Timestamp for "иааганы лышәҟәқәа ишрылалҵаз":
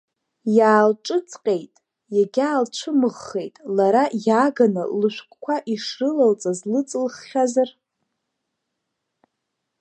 4.25-6.59